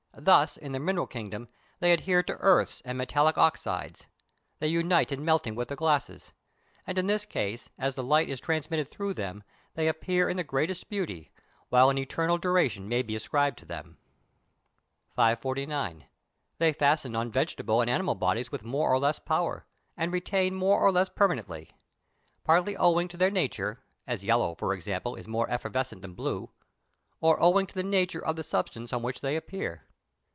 [0.13, 1.47] Thus, in the mineral kingdom
[1.79, 4.05] they adhere to earths and metallic oxydes;
[4.59, 6.31] they unite in melting with glasses;
[6.85, 9.41] and in this case, as the light is transmitted through them,
[9.73, 11.31] they appear in the greatest beauty,
[11.69, 13.97] while an eternal duration may be ascribed to them.
[15.15, 16.05] 549.
[16.59, 19.65] They fasten on vegetable and animal bodies with more or less power,
[19.97, 21.71] and remain more or less permanently;
[22.43, 26.51] partly owing to their nature, as yellow, for instance, is more evanescent than blue,
[27.21, 29.85] or owing to the nature of the substance on which they appear.